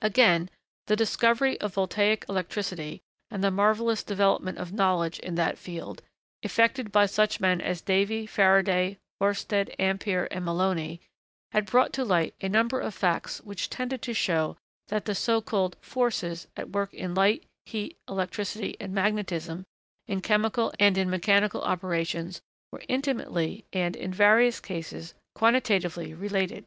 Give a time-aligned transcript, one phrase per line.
[0.00, 0.48] Again,
[0.86, 6.00] the discovery of voltaic electricity, and the marvellous development of knowledge, in that field,
[6.42, 11.00] effected by such men as Davy, Faraday, Oersted, Ampère, and Melloni,
[11.52, 15.42] had brought to light a number of facts which tended to show that the so
[15.42, 19.66] called 'forces' at work in light, heat, electricity, and magnetism,
[20.06, 22.40] in chemical and in mechanical operations,
[22.72, 26.64] were intimately, and, in various cases, quantitatively related.